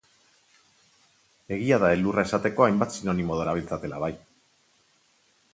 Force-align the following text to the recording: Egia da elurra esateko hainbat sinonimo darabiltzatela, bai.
Egia 1.57 1.77
da 1.83 1.91
elurra 1.97 2.25
esateko 2.29 2.67
hainbat 2.69 2.97
sinonimo 2.99 3.39
darabiltzatela, 3.43 4.03
bai. 4.07 4.13